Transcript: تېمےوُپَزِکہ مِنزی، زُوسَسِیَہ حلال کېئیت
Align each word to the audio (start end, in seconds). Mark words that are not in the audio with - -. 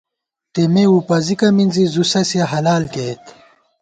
تېمےوُپَزِکہ 0.53 1.47
مِنزی، 1.55 1.85
زُوسَسِیَہ 1.93 2.45
حلال 2.51 2.83
کېئیت 2.93 3.23